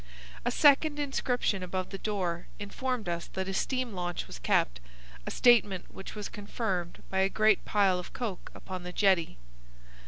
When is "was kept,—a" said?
4.25-5.29